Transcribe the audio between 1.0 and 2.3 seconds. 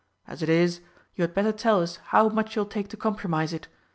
you had better tell us how